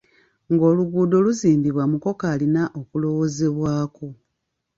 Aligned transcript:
Nga 0.51 0.63
oluguudo 0.71 1.15
luzimbibwa 1.25 1.83
mukoka 1.91 2.25
alina 2.33 2.63
okulowoozebwako. 2.79 4.07